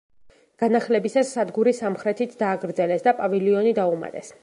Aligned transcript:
განახლებისას 0.63 1.35
სადგური 1.37 1.75
სამხრეთით 1.81 2.35
დააგრძელეს 2.43 3.09
და 3.09 3.17
პავილიონი 3.23 3.81
დაუმატეს. 3.83 4.39